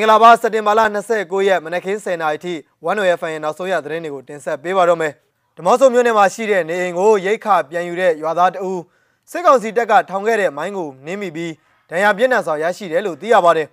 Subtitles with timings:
[0.00, 0.80] င်္ဂလာပါစက်တင်ဘာလ
[1.14, 5.12] 29ရက်မနက်ခင်း10:00နာရီထိ 1OFN ရဲ့နောက်ဆုံးရသတင်းတွေကိုတင်ဆက်ပေးပါတော့မယ်။
[5.56, 8.82] ဓမော့ဆုံမြို့နယ်မှာရှိတဲ့နေအိမ်ကိုရိတ်ခပြန်ယူတဲ့ရွာသားတအူး
[9.30, 11.52] စစ်ကောင်စီတပ်ကထောင်ခဲ့တဲ့မိုင်းကိုနင်းမိပြီး
[11.90, 13.68] ဒဏ်ရာပြင်းထန်စွာရရှိတယ်လို့သိရပါတယ်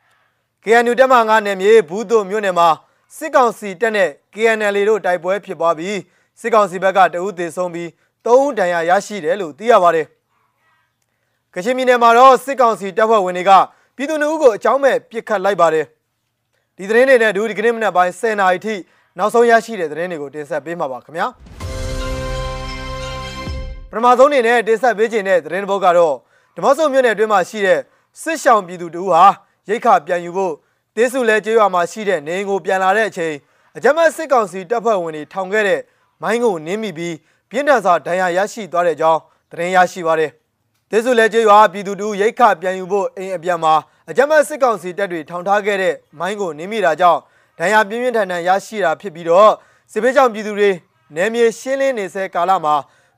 [0.64, 2.68] ။KNU တပ်မ9နယ်မြေဘူးတို့မြို့နယ်မှာ
[3.16, 5.98] စစ်ကောင်စီတပ်နဲ့ KNL တို့တိုက်ပွဲဖြစ်ပွားပြီး
[6.40, 7.88] စစ်ကောင်စီဘက်ကတအူးသေဆုံးပြီး
[8.24, 10.06] 3ဦးဒဏ်ရာရရှိတယ်လို့သိရပါတယ်။
[11.54, 13.52] ကချင်ပြည်နယ်မှာတော့စစ်ကောင်စီတပ်ဖွဲ့ဝင်တွေက
[13.96, 15.86] ပြည်သူ့နှုတ်ကိုအကြောင်းမဲ့ပြစ်ခတ်လိုက်ပါတယ်
[16.76, 18.74] ဒီသတင်းတွေနဲ့ဒူဒီကနေ့မနက်ပိုင်း10:00နာရီထိ
[19.18, 21.26] နောက်ဆုံးရရှိတဲ့သတင်းတွေကိုတင်ဆက်ပေးမှာပါခင်ဗျာ
[23.90, 26.14] ပထမဆုံးအနေနဲ့တင်ဆက်ပေးခြင်းတဲ့သတင်းတစ်ပုဒ်ကတော့
[26.56, 27.80] ဓမ္မဆုံမြို့နယ်အတွင်းမှာရှိတဲ့
[28.22, 29.24] စစ်ရှောင်ပြည်သူတို့ဟာ
[29.68, 30.54] ရိတ်ခပြန်ယူဖို့
[30.96, 33.34] တေးစုလဲကျေးရွာမှာရှိတဲ့နေအိမ်ကိုပြန်လာတဲ့အချိန်
[33.76, 35.80] အကြမ်းဖက်စစ်ကောင်စီတပ်ဖွဲ့ဝင်တွေထောင်ခဲ့တဲ့
[36.22, 37.14] မိုင်းကိုနင်းမိပြီး
[37.50, 40.30] ပြင်းထန်စွာဒဏ်ရာရရှိသွားတဲ့အကြောင်းသတင်းရရှိပါတယ်။
[40.90, 43.74] ဒေစုလဲကျေးရွာပြည်သူတို့ရိတ်ခပြန်ယူဖို့အိမ်အပြန်မှာ
[44.10, 47.20] အကြမ်းဖက်စစ်ကောင်စီတပ်တွေထောင်ထားခဲ့တဲ့မိုင်းကိုနင်းမိတာကြောင့်
[47.58, 49.50] ဒဏ်ရာပြင်းပြင်းထန်ထန်ရရှိတာဖြစ်ပြီးတော့
[49.92, 50.70] စစ်ဘေးကြောင့်ပြည်သူတွေ
[51.16, 52.74] နယ်မြေရှင်းလင်းနေဆဲကာလမှာ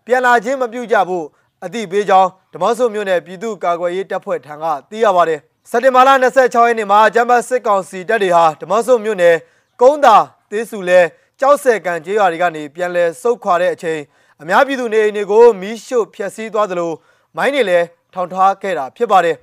[0.06, 1.26] ပြန်လာခြင်းမပြုကြဖို့
[1.64, 9.36] အသိပေးကြောင်းဓမ္မဆုမြို့နယ်ပြည်သူ့ကာကွယ်ရေးတပ်ဖွဲ့ထံကသိရပါတယ်စက်တင်ဘာလ26ရက်နေ့မှာဂျမတ်စစ်ကောင်စီတပ်တွေဟာဓမ္မဆုမြို့နယ်
[9.80, 10.16] ကုန်းသာ
[10.50, 11.00] သေးစုလဲ
[11.40, 14.00] ကြောက်ဆယ်ကန်ကျေးရွာတွေကနေပြန်လည်ဆုတ်ခွာတဲ့အချိန်
[14.40, 16.92] အများပြည်သူနေအိမ်တွေကိုမီးရှို့ဖျက်ဆီးသွားသလို
[17.38, 19.36] မိုင်းတွေလည်းထောင်ထားခဲ့တာဖြစ်ပါတယ်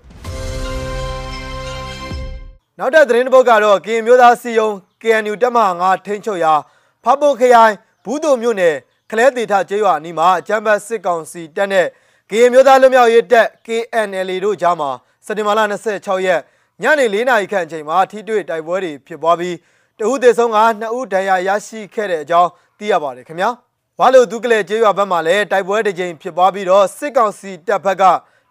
[2.80, 4.70] နောက်တဲ့သတင်းတစ်ပုဒ်ကတော့ကရင်မျိုးသားစီယုံ
[5.02, 6.54] KNU တပ်မဟာ9ထိန်းချုပ်ရာ
[7.04, 7.74] ဖဖို့ခရိုင်
[8.06, 8.76] ဘူးတုံမြို့နယ်
[9.10, 11.88] ခလဲတေထကျေးရွာအနီးမှာအကြမ်းဖက်စစ်ကောင်စီတပ်နဲ့
[12.30, 14.90] ကရင်မျိုးသားလွတ်မြောက်ရေးတပ် KNL တို့ကြားမှာ
[15.26, 15.60] စက်တင်ဘာလ
[15.94, 16.42] 26ရက်
[16.84, 19.56] ညနေ4နာရီခန့်အချိန်မှာထိတွေ့တိုက်ပွဲတွေဖြစ်ပွားပြီး
[20.00, 23.52] တဦးသေဆုံးက2ဦးဒဏ်ရာရရှိခဲ့တဲ့အကြောင်းသိရပါတယ်ခင်ဗျာ။
[24.00, 28.04] ဝါလူဒုကလေကျေးရွာဘက်မှာလည်းတိုက်ပွဲတစ်ကြိမ်ဖြစ်ပွားပြီးတော့စစ်ကောင်စီတပ်ဘက်က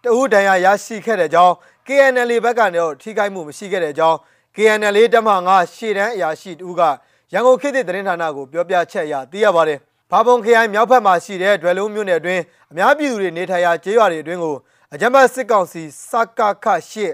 [0.03, 1.55] တအူးဒဏ်ရာရရှိခဲ့တဲ့ကြောင်း
[1.87, 4.17] KNL ဘက်ကတော့ထိခိုက်မှုမရှိခဲ့တဲ့ကြောင်း
[4.57, 6.83] KNL တပ်မငါရှေ့တန်းအရာရှိတူက
[7.33, 9.79] ရန်ကုန်ခေတ်သစ်သတင်းဌာနကိုပြောပြချက်ရသိရပါတယ်။
[10.11, 14.57] ဘာပုံခရိုင်မြောက်ဘက်မှာရှိတဲ့ဒွယ်လုံးမြို့နယ်အတွင်းအများပြည်သူတွေနေထိုင်ရာကျေးရွာတွေအတွင်းကို
[14.95, 17.13] အကြမ်းဖက်စစ်ကောင်စီစကခရှစ်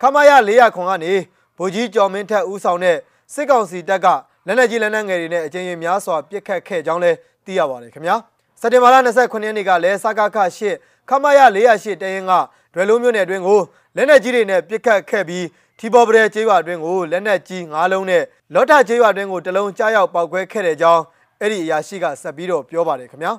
[0.00, 1.12] ခမရ400ခွန်ကနေ
[1.58, 2.96] ဗိုလ်ကြီးကျော်မင်းထက်ဦးဆောင်တဲ့
[3.34, 4.06] စစ်ကောင်စီတပ်က
[4.46, 7.12] လက်နက်ကြီးလက်နက်ငယ်တွေနဲ့အကြိမ်ကြိမ်များစွာပစ်ခတ်ခဲ့ကြောင်းလဲ
[7.46, 8.16] သိရပါတယ်ခင်ဗျာ
[8.60, 10.38] စက်တင်ဘာလ29ရက်နေ့ကလည်းစကခ
[10.70, 12.32] 8ခမရ408တရင်က
[12.74, 13.60] ဒွယ်လုံးမြို့နယ်အတွင်းကို
[13.96, 15.46] လက်နက်ကြီးတွေနဲ့ပစ်ခတ်ခဲ့ပြီး
[15.78, 18.22] ထီပေါ်ပရဲကျေးရွာအတွင်းကိုလက်နက်ကြီး9လုံးနဲ့
[18.54, 21.02] လော့ထကျေးရွာအတွင်းကိုတလုံးကြားရောက်ပောက်ခွဲခဲ့တဲ့ကြောင်း
[21.40, 23.32] အဲ့ဒီအရာရှိကဆက်ပြီးတော့ပြောပါတယ်ခင်ဗျာ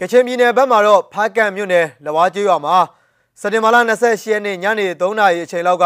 [0.00, 2.76] ကချင်ပြည်နယ်ဘက်မှာတော့ဖားကန်မြို့နယ်လဝါကျေးရွာမှာ
[3.40, 5.84] စက်တင်ဘာလ28ရက်နေ့ညနေ3နာရီအချိန်လောက်က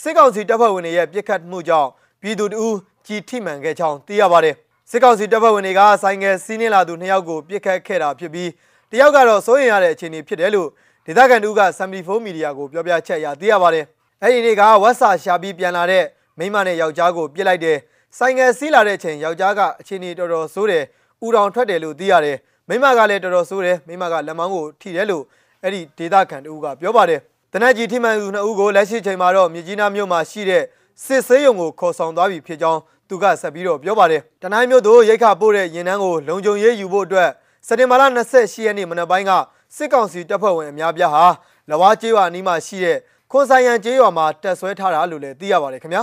[0.00, 1.88] စစ်ကောင်စီတပ်ဖွဲ့ဝင်တွေရဲ့ပစ်ခတ်မှုကြောင့်
[2.20, 2.76] ပြည်သူတို့
[3.06, 4.56] ကြီးထိမှန်ခဲ့ကြောင်းသိရပါတယ်။
[4.94, 8.50] စစ်ကောင်စီတပ်ဖွဲ့ဝင်တွေကဆိုင်ငယ်စီးနှင်းလာသူနှစ်ယောက်ကိုပြစ်ခတ်ခဲ့တာဖြစ်ပြီး
[8.92, 10.68] တယောက်ကတော့စိုးရိမ်ရတဲ့အခြေအနေဖြစ်တယ်လို့
[11.06, 13.84] ဒေသခံတူက74မီဒီယာကိုပြောပြချက်ရသိရပါတယ်။
[14.22, 16.04] အဲ့ဒီနေ့ကဝက်စာရှာပြီးပြန်လာတဲ့
[16.38, 17.78] မိမနဲ့ယောက်ျားကိုပြစ်လိုက်တယ်။
[18.18, 20.84] ဆိုင်ငယ်စီးလာတဲ့အချိန်ယောက်ျားကအခြေအနေတော်တော်ဆိုးတယ်။
[21.26, 22.36] ဥတောင်ထွက်တယ်လို့သိရတယ်။
[22.68, 25.24] မိမကလည်းတော်တော်ဆိုးတယ်။မိမကလက်မောင်းကိုထိတယ်လို့
[25.62, 27.20] အဲ့ဒီဒေသခံတူကပြောပါတယ်။
[27.52, 30.62] တနက်ကြီးထိမှန်သူနှစ်ဦးကိုလက်ရှိချိန်မှာတော့မြကြီးနားမြို့မှာရှိတဲ့
[31.04, 37.30] စစ်ဆေးရုံကိုခေါ်ဆောင်သွားပြီဖြစ်ကြောင်း သူကဆက်ပြီးတော့ပြောပါတယ်တနိုင်းမြို့သို့ရိတ်ခပို့တဲ့ရင်နှန်းကိုလုံခြုံရေးယူဖို့အတွက်
[37.66, 38.02] စက်တင်ဘာလ
[38.34, 39.32] 28ရက်နေ့မနက်ပိုင်းက
[39.76, 41.26] စစ်ကောင်စီတပ်ဖွဲ့ဝင်အများပြားဟာ
[41.70, 42.98] လဝါကျေးရွာအနီးမှာရှိတဲ့
[43.30, 46.02] ခွန်ဆိုင်ရန်ကျေးရွာမှာတက်ဆွဲထားတာလို့လည်းသိရပါတယ်ခင်ဗျာ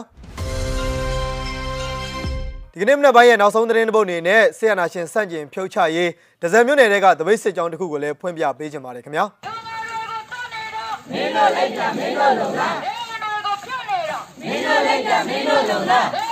[2.74, 6.10] ဒီကနေ့မနက်ပိုင်းရဲ့နောက်ဆုံးသတင်းတစ်ပုဒ်အနေနဲ့ဆီယနာရှင်စန့်ကျင်ဖြုတ်ချရေး
[6.42, 9.26] ဒဇယ်မြို့နယ်ကတပိတ်စစ်ကြောင်းတစ်ခုကိုလည်းဖွင့်ပြပေးခြင်းပါတယ်ခင်ဗျာ
[11.12, 16.29] မင်းတို့လိုက်တာမင်းတို့လုံလားမင်းတို့ကိုပြတ်နေတော့မင်းတို့လိုက်တာမင်းတို့လုံလား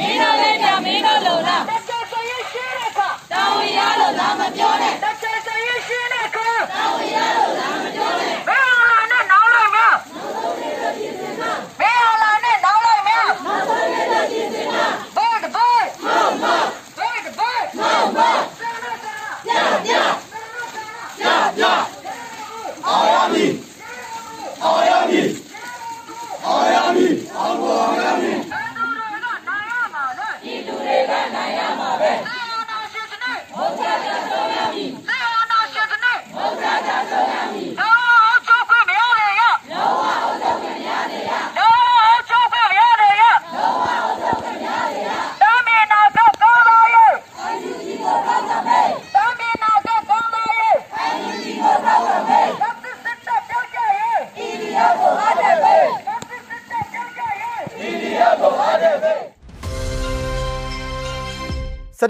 [0.00, 9.96] မင်းတို့လည်းကြမင်းတို့လုံလားတက်ချစရရှိတဲ့ခါတောင်းရလို့လာမပြောနဲ့တက်ချစရရှိတဲ့ခါတောင်းရလို့လာမပြောနဲ့ဘယ်ဟာနဲ့နောင်းလိုက်မလား
[11.80, 14.76] ဘယ်ဟာနဲ့နောင်းလိုက်မလားနောက်ဆုံးရတဲ့ပြင်စင်မ
[15.16, 16.66] ဘယ်တဘယ်မောင်မောင်
[16.98, 19.06] ဘယ်တဘယ်မောင်မောင်ဆရာဆ
[19.48, 19.92] ရာပြပြ
[21.18, 21.24] ပြ
[21.56, 21.64] ပြ
[22.86, 23.50] အောင်ရမည်
[24.62, 25.28] အောင်ရမည်
[26.44, 28.40] အောင်ရမည်အောင်ရမည်
[30.42, 32.38] ပြည်သူတွေကနိုင်ရမှာပဲအာ
[32.70, 34.70] နာရှင်စနစ်ဘုရားကျမ်းတော်များ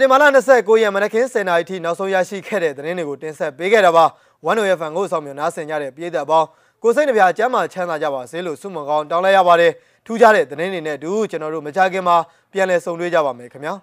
[0.00, 4.04] တင်ဘာလ29ရက်မနက်ခင်း10:00နာရီထိနောက်ဆုံးရရှိခဲ့တဲ့သတင်းတွေကိုတင်ဆက်ပေးခဲ့တာပါ
[4.44, 6.46] ဝန်တော်ရဖန်ကိုဆောင်မြော်နားဆင်ကြတဲ့ပြည်သက်ပေါင်း
[6.82, 9.72] ကိုစိတ်နှပြကျမ်းမာချမ်းသာကြပါစေလို့ဆုမွန်ကောင်းတောင်းလိုက်ရပါတယ်
[10.06, 12.16] ထူးခြားတဲ့သတင်းတွေနဲ့အတူကျွန်တော်တို့မကြခင်မှာ
[12.52, 13.74] ပြန်လည်ဆုံတွေ့ကြပါမယ်ခင်ဗျာ